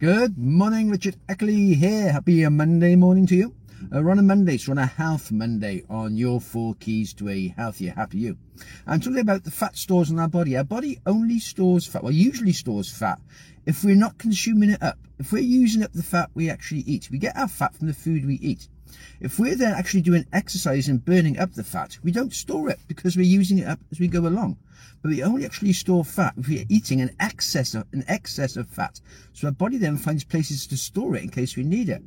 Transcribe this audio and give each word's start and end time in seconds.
Good 0.00 0.38
morning, 0.38 0.88
Richard 0.88 1.16
Eckley 1.28 1.74
here. 1.74 2.10
Happy 2.10 2.48
Monday 2.48 2.96
morning 2.96 3.26
to 3.26 3.36
you. 3.36 3.54
Uh, 3.94 3.98
on 3.98 4.18
a 4.18 4.22
Monday, 4.22 4.56
so 4.56 4.72
on 4.72 4.78
a 4.78 4.86
Health 4.86 5.30
Monday 5.30 5.82
on 5.90 6.16
your 6.16 6.40
four 6.40 6.74
keys 6.76 7.12
to 7.12 7.28
a 7.28 7.48
healthier, 7.48 7.92
happy 7.92 8.16
you. 8.16 8.38
I'm 8.86 9.00
talking 9.00 9.18
about 9.18 9.44
the 9.44 9.50
fat 9.50 9.76
stores 9.76 10.10
in 10.10 10.18
our 10.18 10.26
body. 10.26 10.56
Our 10.56 10.64
body 10.64 10.98
only 11.04 11.38
stores 11.38 11.86
fat, 11.86 12.02
well, 12.02 12.14
usually 12.14 12.52
stores 12.52 12.90
fat 12.90 13.20
if 13.66 13.84
we're 13.84 13.94
not 13.94 14.16
consuming 14.16 14.70
it 14.70 14.82
up. 14.82 14.96
If 15.18 15.32
we're 15.32 15.42
using 15.42 15.82
up 15.82 15.92
the 15.92 16.02
fat 16.02 16.30
we 16.32 16.48
actually 16.48 16.80
eat, 16.86 17.10
we 17.10 17.18
get 17.18 17.36
our 17.36 17.48
fat 17.48 17.74
from 17.74 17.88
the 17.88 17.92
food 17.92 18.24
we 18.24 18.36
eat. 18.36 18.70
If 19.20 19.38
we're 19.38 19.56
then 19.56 19.74
actually 19.74 20.02
doing 20.02 20.26
exercise 20.32 20.88
and 20.88 21.04
burning 21.04 21.38
up 21.38 21.52
the 21.52 21.64
fat, 21.64 21.98
we 22.02 22.10
don't 22.10 22.32
store 22.32 22.70
it 22.70 22.78
because 22.88 23.16
we're 23.16 23.22
using 23.22 23.58
it 23.58 23.66
up 23.66 23.80
as 23.90 24.00
we 24.00 24.08
go 24.08 24.26
along. 24.26 24.56
But 25.02 25.10
we 25.10 25.22
only 25.22 25.44
actually 25.44 25.72
store 25.72 26.04
fat 26.04 26.34
if 26.36 26.48
we're 26.48 26.64
eating 26.68 27.00
an 27.00 27.14
excess 27.20 27.74
of 27.74 27.86
an 27.92 28.04
excess 28.08 28.56
of 28.56 28.68
fat. 28.68 29.00
So 29.32 29.48
our 29.48 29.52
body 29.52 29.78
then 29.78 29.96
finds 29.96 30.24
places 30.24 30.66
to 30.68 30.76
store 30.76 31.16
it 31.16 31.22
in 31.22 31.30
case 31.30 31.56
we 31.56 31.62
need 31.62 31.88
it. 31.88 32.02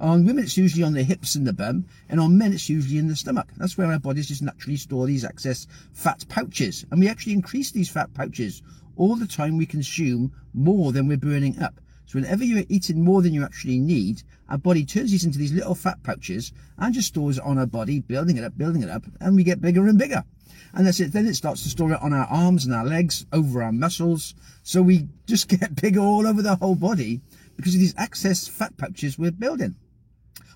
On 0.00 0.24
women, 0.24 0.44
it's 0.44 0.56
usually 0.56 0.84
on 0.84 0.92
the 0.92 1.02
hips 1.02 1.34
and 1.34 1.44
the 1.44 1.52
bum, 1.52 1.84
and 2.08 2.20
on 2.20 2.38
men, 2.38 2.52
it's 2.52 2.68
usually 2.68 2.98
in 2.98 3.08
the 3.08 3.16
stomach. 3.16 3.48
That's 3.56 3.76
where 3.76 3.90
our 3.90 3.98
bodies 3.98 4.28
just 4.28 4.42
naturally 4.42 4.76
store 4.76 5.06
these 5.06 5.24
excess 5.24 5.66
fat 5.92 6.24
pouches. 6.28 6.86
And 6.90 7.00
we 7.00 7.08
actually 7.08 7.32
increase 7.32 7.72
these 7.72 7.90
fat 7.90 8.14
pouches 8.14 8.62
all 8.96 9.16
the 9.16 9.26
time 9.26 9.56
we 9.56 9.66
consume 9.66 10.32
more 10.54 10.92
than 10.92 11.08
we're 11.08 11.16
burning 11.16 11.60
up. 11.60 11.80
So 12.08 12.18
whenever 12.18 12.42
you're 12.42 12.64
eating 12.70 13.04
more 13.04 13.20
than 13.20 13.34
you 13.34 13.44
actually 13.44 13.78
need, 13.78 14.22
our 14.48 14.56
body 14.56 14.86
turns 14.86 15.10
these 15.10 15.26
into 15.26 15.38
these 15.38 15.52
little 15.52 15.74
fat 15.74 16.02
pouches 16.02 16.52
and 16.78 16.94
just 16.94 17.08
stores 17.08 17.36
it 17.36 17.44
on 17.44 17.58
our 17.58 17.66
body, 17.66 18.00
building 18.00 18.38
it 18.38 18.44
up, 18.44 18.56
building 18.56 18.82
it 18.82 18.88
up, 18.88 19.04
and 19.20 19.36
we 19.36 19.44
get 19.44 19.60
bigger 19.60 19.86
and 19.86 19.98
bigger. 19.98 20.24
And 20.72 20.86
that's 20.86 21.00
it. 21.00 21.12
Then 21.12 21.26
it 21.26 21.34
starts 21.34 21.62
to 21.64 21.68
store 21.68 21.92
it 21.92 22.00
on 22.00 22.14
our 22.14 22.24
arms 22.24 22.64
and 22.64 22.74
our 22.74 22.86
legs, 22.86 23.26
over 23.30 23.62
our 23.62 23.72
muscles. 23.72 24.34
So 24.62 24.80
we 24.80 25.06
just 25.26 25.48
get 25.60 25.76
bigger 25.76 26.00
all 26.00 26.26
over 26.26 26.40
the 26.40 26.56
whole 26.56 26.76
body 26.76 27.20
because 27.56 27.74
of 27.74 27.80
these 27.80 27.94
excess 27.98 28.48
fat 28.48 28.74
pouches 28.78 29.18
we're 29.18 29.30
building. 29.30 29.74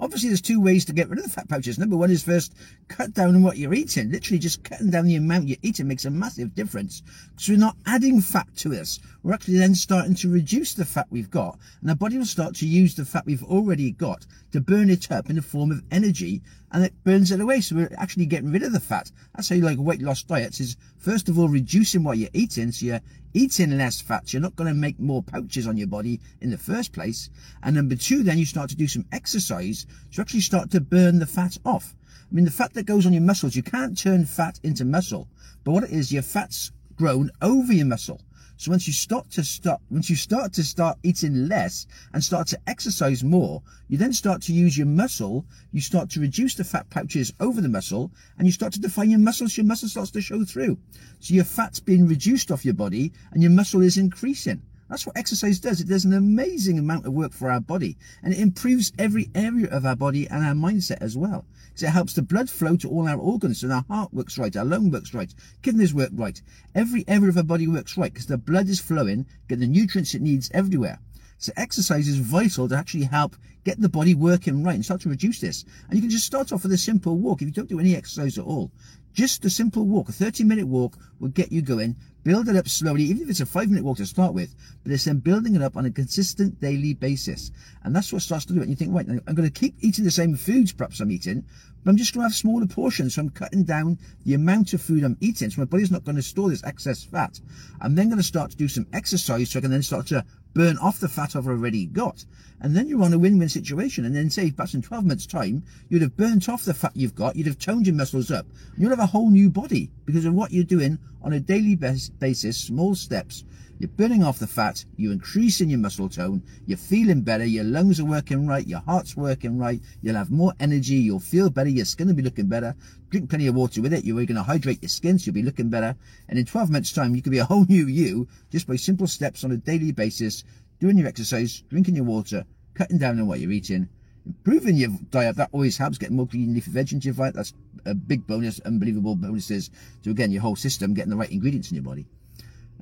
Obviously, 0.00 0.28
there's 0.28 0.40
two 0.40 0.60
ways 0.60 0.84
to 0.84 0.92
get 0.92 1.08
rid 1.08 1.18
of 1.18 1.24
the 1.24 1.30
fat 1.30 1.48
pouches. 1.48 1.78
Number 1.78 1.96
one 1.96 2.10
is 2.10 2.22
first 2.22 2.54
cut 2.86 3.12
down 3.14 3.34
on 3.34 3.42
what 3.42 3.56
you're 3.56 3.74
eating. 3.74 4.10
Literally, 4.10 4.38
just 4.38 4.62
cutting 4.62 4.90
down 4.90 5.06
the 5.06 5.16
amount 5.16 5.48
you're 5.48 5.58
eating 5.62 5.88
makes 5.88 6.04
a 6.04 6.10
massive 6.10 6.54
difference. 6.54 7.02
So 7.36 7.52
we're 7.52 7.58
not 7.58 7.76
adding 7.86 8.20
fat 8.20 8.46
to 8.58 8.74
us. 8.74 9.00
We're 9.22 9.34
actually 9.34 9.58
then 9.58 9.74
starting 9.74 10.14
to 10.16 10.30
reduce 10.30 10.74
the 10.74 10.84
fat 10.84 11.06
we've 11.10 11.30
got, 11.30 11.58
and 11.80 11.90
our 11.90 11.96
body 11.96 12.16
will 12.16 12.26
start 12.26 12.54
to 12.56 12.66
use 12.66 12.94
the 12.94 13.04
fat 13.04 13.26
we've 13.26 13.42
already 13.42 13.90
got 13.90 14.26
to 14.52 14.60
burn 14.60 14.88
it 14.88 15.10
up 15.10 15.28
in 15.28 15.36
the 15.36 15.42
form 15.42 15.70
of 15.70 15.82
energy, 15.90 16.42
and 16.72 16.84
it 16.84 16.94
burns 17.04 17.32
it 17.32 17.40
away. 17.40 17.60
So 17.60 17.76
we're 17.76 17.92
actually 17.98 18.26
getting 18.26 18.52
rid 18.52 18.62
of 18.62 18.72
the 18.72 18.80
fat. 18.80 19.10
That's 19.34 19.48
how 19.48 19.56
you 19.56 19.62
like 19.62 19.78
weight 19.78 20.02
loss 20.02 20.22
diets 20.22 20.60
is 20.60 20.76
first 20.98 21.28
of 21.28 21.38
all 21.38 21.48
reducing 21.48 22.04
what 22.04 22.18
you're 22.18 22.30
eating, 22.32 22.70
so 22.70 22.86
you're 22.86 23.00
eating 23.34 23.76
less 23.76 24.00
fat. 24.00 24.32
You're 24.32 24.42
not 24.42 24.56
going 24.56 24.68
to 24.68 24.74
make 24.74 24.98
more 24.98 25.22
pouches 25.22 25.66
on 25.66 25.76
your 25.76 25.86
body 25.86 26.20
in 26.40 26.50
the 26.50 26.58
first 26.58 26.92
place. 26.92 27.30
And 27.62 27.76
number 27.76 27.96
two, 27.96 28.22
then 28.22 28.38
you 28.38 28.46
start 28.46 28.70
to 28.70 28.76
do 28.76 28.88
some 28.88 29.04
exercise 29.12 29.86
to 30.12 30.20
actually 30.20 30.40
start 30.40 30.70
to 30.70 30.80
burn 30.80 31.18
the 31.18 31.26
fat 31.26 31.56
off. 31.64 31.94
I 32.30 32.34
mean, 32.34 32.44
the 32.44 32.50
fat 32.50 32.74
that 32.74 32.86
goes 32.86 33.06
on 33.06 33.12
your 33.12 33.22
muscles, 33.22 33.56
you 33.56 33.62
can't 33.62 33.96
turn 33.96 34.24
fat 34.24 34.60
into 34.62 34.84
muscle. 34.84 35.28
But 35.64 35.72
what 35.72 35.84
it 35.84 35.90
is, 35.90 36.12
your 36.12 36.22
fat's 36.22 36.72
grown 36.94 37.30
over 37.40 37.72
your 37.72 37.86
muscle. 37.86 38.20
So 38.58 38.72
once 38.72 38.88
you 38.88 38.92
start 38.92 39.30
to 39.30 39.44
stop, 39.44 39.80
once 39.88 40.10
you 40.10 40.16
start 40.16 40.52
to 40.54 40.64
start 40.64 40.98
eating 41.04 41.46
less 41.46 41.86
and 42.12 42.24
start 42.24 42.48
to 42.48 42.58
exercise 42.66 43.22
more, 43.22 43.62
you 43.86 43.96
then 43.96 44.12
start 44.12 44.42
to 44.42 44.52
use 44.52 44.76
your 44.76 44.88
muscle. 44.88 45.46
You 45.70 45.80
start 45.80 46.10
to 46.10 46.20
reduce 46.20 46.56
the 46.56 46.64
fat 46.64 46.90
pouches 46.90 47.32
over 47.38 47.60
the 47.60 47.68
muscle 47.68 48.10
and 48.36 48.48
you 48.48 48.52
start 48.52 48.72
to 48.72 48.80
define 48.80 49.10
your 49.10 49.20
muscles. 49.20 49.56
Your 49.56 49.64
muscle 49.64 49.88
starts 49.88 50.10
to 50.10 50.20
show 50.20 50.44
through. 50.44 50.76
So 51.20 51.34
your 51.34 51.44
fat's 51.44 51.78
being 51.78 52.08
reduced 52.08 52.50
off 52.50 52.64
your 52.64 52.74
body 52.74 53.12
and 53.30 53.42
your 53.42 53.52
muscle 53.52 53.80
is 53.80 53.96
increasing. 53.96 54.60
That's 54.88 55.06
what 55.06 55.16
exercise 55.16 55.60
does. 55.60 55.80
It 55.80 55.88
does 55.88 56.04
an 56.04 56.14
amazing 56.14 56.78
amount 56.78 57.06
of 57.06 57.12
work 57.12 57.32
for 57.32 57.50
our 57.50 57.60
body 57.60 57.98
and 58.22 58.32
it 58.32 58.40
improves 58.40 58.92
every 58.98 59.30
area 59.34 59.68
of 59.68 59.84
our 59.84 59.96
body 59.96 60.26
and 60.28 60.44
our 60.44 60.54
mindset 60.54 61.02
as 61.02 61.16
well. 61.16 61.44
So 61.74 61.86
it 61.86 61.90
helps 61.90 62.14
the 62.14 62.22
blood 62.22 62.48
flow 62.48 62.76
to 62.76 62.88
all 62.88 63.06
our 63.06 63.18
organs 63.18 63.60
so 63.60 63.70
our 63.70 63.84
heart 63.88 64.14
works 64.14 64.38
right, 64.38 64.56
our 64.56 64.64
lung 64.64 64.90
works 64.90 65.12
right, 65.12 65.32
kidneys 65.62 65.92
work 65.92 66.10
right. 66.14 66.40
Every 66.74 67.04
area 67.06 67.28
of 67.28 67.36
our 67.36 67.42
body 67.42 67.68
works 67.68 67.96
right 67.98 68.12
because 68.12 68.26
the 68.26 68.38
blood 68.38 68.68
is 68.68 68.80
flowing, 68.80 69.26
get 69.48 69.60
the 69.60 69.66
nutrients 69.66 70.14
it 70.14 70.22
needs 70.22 70.50
everywhere. 70.54 70.98
So 71.36 71.52
exercise 71.56 72.08
is 72.08 72.18
vital 72.18 72.68
to 72.68 72.76
actually 72.76 73.04
help 73.04 73.36
get 73.68 73.78
the 73.78 73.88
body 73.88 74.14
working 74.14 74.62
right 74.64 74.74
and 74.74 74.84
start 74.84 75.02
to 75.02 75.10
reduce 75.10 75.40
this. 75.40 75.66
And 75.88 75.96
you 75.96 76.00
can 76.00 76.08
just 76.08 76.24
start 76.24 76.52
off 76.52 76.62
with 76.62 76.72
a 76.72 76.78
simple 76.78 77.18
walk 77.18 77.42
if 77.42 77.48
you 77.48 77.52
don't 77.52 77.68
do 77.68 77.78
any 77.78 77.94
exercise 77.94 78.38
at 78.38 78.44
all. 78.44 78.72
Just 79.12 79.44
a 79.44 79.50
simple 79.50 79.84
walk, 79.84 80.08
a 80.08 80.12
30 80.12 80.44
minute 80.44 80.66
walk 80.66 80.96
will 81.20 81.28
get 81.28 81.52
you 81.52 81.60
going. 81.60 81.96
Build 82.24 82.48
it 82.48 82.56
up 82.56 82.68
slowly, 82.68 83.04
even 83.04 83.24
if 83.24 83.30
it's 83.30 83.40
a 83.40 83.46
five 83.46 83.68
minute 83.68 83.84
walk 83.84 83.98
to 83.98 84.06
start 84.06 84.32
with, 84.32 84.54
but 84.82 84.92
it's 84.92 85.04
then 85.04 85.18
building 85.18 85.54
it 85.54 85.62
up 85.62 85.76
on 85.76 85.84
a 85.84 85.90
consistent 85.90 86.60
daily 86.60 86.94
basis. 86.94 87.50
And 87.82 87.94
that's 87.94 88.10
what 88.10 88.22
starts 88.22 88.46
to 88.46 88.54
do 88.54 88.60
it. 88.60 88.62
And 88.62 88.70
you 88.70 88.76
think, 88.76 88.94
right, 88.94 89.06
I'm 89.06 89.34
going 89.34 89.50
to 89.50 89.60
keep 89.60 89.76
eating 89.80 90.04
the 90.04 90.10
same 90.10 90.34
foods 90.34 90.72
perhaps 90.72 91.00
I'm 91.00 91.10
eating, 91.10 91.44
but 91.84 91.90
I'm 91.90 91.96
just 91.98 92.14
going 92.14 92.22
to 92.22 92.28
have 92.28 92.36
smaller 92.36 92.66
portions. 92.66 93.14
So 93.14 93.22
I'm 93.22 93.30
cutting 93.30 93.64
down 93.64 93.98
the 94.24 94.34
amount 94.34 94.72
of 94.72 94.80
food 94.80 95.04
I'm 95.04 95.18
eating. 95.20 95.50
So 95.50 95.60
my 95.60 95.66
body's 95.66 95.90
not 95.90 96.04
going 96.04 96.16
to 96.16 96.22
store 96.22 96.48
this 96.48 96.64
excess 96.64 97.04
fat. 97.04 97.38
I'm 97.80 97.94
then 97.94 98.08
going 98.08 98.18
to 98.18 98.24
start 98.24 98.50
to 98.52 98.56
do 98.56 98.68
some 98.68 98.86
exercise 98.92 99.50
so 99.50 99.58
I 99.58 99.62
can 99.62 99.70
then 99.70 99.82
start 99.82 100.06
to 100.08 100.24
burn 100.54 100.78
off 100.78 101.00
the 101.00 101.08
fat 101.08 101.36
I've 101.36 101.46
already 101.46 101.86
got. 101.86 102.24
And 102.60 102.74
then 102.74 102.88
you're 102.88 103.02
on 103.02 103.12
a 103.12 103.18
win-win 103.18 103.48
situation. 103.58 104.04
And 104.04 104.14
then 104.14 104.30
say 104.30 104.50
perhaps 104.50 104.74
in 104.74 104.82
12 104.82 105.04
months 105.04 105.26
time, 105.26 105.62
you'd 105.88 106.02
have 106.02 106.16
burnt 106.16 106.48
off 106.48 106.64
the 106.64 106.74
fat 106.74 106.92
you've 106.94 107.14
got. 107.14 107.36
You'd 107.36 107.46
have 107.46 107.58
toned 107.58 107.86
your 107.86 107.96
muscles 107.96 108.30
up. 108.30 108.46
You'll 108.76 108.90
have 108.90 108.98
a 108.98 109.06
whole 109.06 109.30
new 109.30 109.50
body 109.50 109.90
because 110.04 110.24
of 110.24 110.34
what 110.34 110.52
you're 110.52 110.64
doing 110.64 110.98
on 111.22 111.32
a 111.32 111.40
daily 111.40 111.74
basis, 111.74 112.56
small 112.56 112.94
steps 112.94 113.44
you're 113.78 113.88
burning 113.88 114.24
off 114.24 114.40
the 114.40 114.46
fat, 114.46 114.84
you're 114.96 115.12
increasing 115.12 115.70
your 115.70 115.78
muscle 115.78 116.08
tone, 116.08 116.42
you're 116.66 116.76
feeling 116.76 117.20
better, 117.20 117.44
your 117.44 117.62
lungs 117.62 118.00
are 118.00 118.04
working 118.04 118.44
right, 118.44 118.66
your 118.66 118.80
heart's 118.80 119.16
working 119.16 119.56
right, 119.56 119.80
you'll 120.02 120.16
have 120.16 120.32
more 120.32 120.52
energy, 120.58 120.96
you'll 120.96 121.20
feel 121.20 121.48
better, 121.48 121.68
your 121.68 121.84
skin 121.84 122.08
will 122.08 122.14
be 122.14 122.22
looking 122.22 122.48
better. 122.48 122.74
Drink 123.10 123.30
plenty 123.30 123.46
of 123.46 123.54
water 123.54 123.80
with 123.80 123.92
it, 123.92 124.04
you're 124.04 124.16
going 124.16 124.34
to 124.34 124.42
hydrate 124.42 124.82
your 124.82 124.88
skin 124.88 125.16
so 125.16 125.26
you'll 125.26 125.34
be 125.34 125.42
looking 125.42 125.70
better. 125.70 125.94
And 126.28 126.40
in 126.40 126.44
12 126.44 126.70
months 126.70 126.92
time, 126.92 127.14
you 127.14 127.22
could 127.22 127.30
be 127.30 127.38
a 127.38 127.44
whole 127.44 127.66
new 127.66 127.86
you 127.86 128.26
just 128.50 128.66
by 128.66 128.74
simple 128.74 129.06
steps 129.06 129.44
on 129.44 129.52
a 129.52 129.56
daily 129.56 129.92
basis, 129.92 130.42
doing 130.80 130.98
your 130.98 131.06
exercise, 131.06 131.62
drinking 131.70 131.94
your 131.94 132.04
water, 132.04 132.44
cutting 132.78 132.98
down 132.98 133.20
on 133.20 133.26
what 133.26 133.40
you're 133.40 133.52
eating, 133.52 133.88
improving 134.24 134.76
your 134.76 134.90
diet. 135.10 135.36
That 135.36 135.50
always 135.52 135.76
helps. 135.76 135.98
Getting 135.98 136.16
more 136.16 136.26
green 136.26 136.54
leafy 136.54 136.70
veg 136.70 136.92
into 136.92 137.06
your 137.06 137.14
diet. 137.14 137.34
That's 137.34 137.52
a 137.84 137.94
big 137.94 138.26
bonus, 138.26 138.60
unbelievable 138.60 139.16
bonuses 139.16 139.70
to 140.04 140.10
again 140.10 140.30
your 140.30 140.42
whole 140.42 140.56
system, 140.56 140.94
getting 140.94 141.10
the 141.10 141.16
right 141.16 141.30
ingredients 141.30 141.70
in 141.70 141.74
your 141.74 141.84
body 141.84 142.06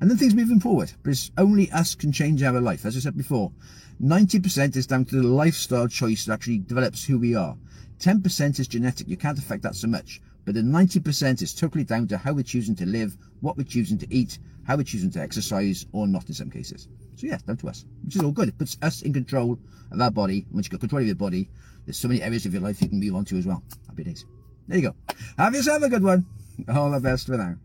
and 0.00 0.10
then 0.10 0.18
things 0.18 0.34
moving 0.34 0.60
forward. 0.60 0.92
It's 1.04 1.30
only 1.38 1.70
us 1.72 1.94
can 1.94 2.12
change 2.12 2.42
our 2.42 2.60
life. 2.60 2.84
As 2.84 2.96
I 2.96 3.00
said 3.00 3.16
before, 3.16 3.52
90% 4.02 4.76
is 4.76 4.86
down 4.86 5.04
to 5.06 5.16
the 5.16 5.26
lifestyle 5.26 5.88
choice 5.88 6.26
that 6.26 6.34
actually 6.34 6.58
develops 6.58 7.04
who 7.04 7.18
we 7.18 7.34
are. 7.34 7.56
10% 7.98 8.60
is 8.60 8.68
genetic. 8.68 9.08
You 9.08 9.16
can't 9.16 9.38
affect 9.38 9.62
that 9.62 9.74
so 9.74 9.88
much. 9.88 10.20
But 10.44 10.54
the 10.54 10.60
90% 10.60 11.42
is 11.42 11.54
totally 11.54 11.84
down 11.84 12.06
to 12.08 12.18
how 12.18 12.34
we're 12.34 12.44
choosing 12.44 12.76
to 12.76 12.86
live, 12.86 13.16
what 13.40 13.56
we're 13.56 13.64
choosing 13.64 13.98
to 13.98 14.14
eat, 14.14 14.38
how 14.64 14.76
we're 14.76 14.84
choosing 14.84 15.10
to 15.12 15.20
exercise, 15.20 15.86
or 15.92 16.06
not 16.06 16.28
in 16.28 16.34
some 16.34 16.50
cases. 16.50 16.88
So 17.16 17.26
yeah, 17.26 17.38
down 17.46 17.56
to 17.58 17.68
us, 17.68 17.84
which 18.04 18.16
is 18.16 18.22
all 18.22 18.30
good. 18.30 18.48
It 18.48 18.58
puts 18.58 18.76
us 18.82 19.02
in 19.02 19.12
control 19.12 19.58
of 19.90 20.00
our 20.00 20.10
body. 20.10 20.46
Once 20.52 20.66
you've 20.66 20.72
got 20.72 20.80
control 20.80 21.00
of 21.00 21.06
your 21.06 21.16
body, 21.16 21.48
there's 21.84 21.96
so 21.96 22.08
many 22.08 22.22
areas 22.22 22.46
of 22.46 22.52
your 22.52 22.62
life 22.62 22.80
you 22.82 22.88
can 22.88 23.00
move 23.00 23.14
on 23.14 23.24
to 23.26 23.36
as 23.36 23.46
well. 23.46 23.62
Happy 23.86 24.04
days. 24.04 24.26
There 24.68 24.78
you 24.78 24.90
go. 24.90 25.14
Have 25.38 25.54
yourself 25.54 25.82
a 25.82 25.88
good 25.88 26.02
one. 26.02 26.26
All 26.68 26.90
the 26.90 27.00
best 27.00 27.26
for 27.26 27.36
now. 27.36 27.56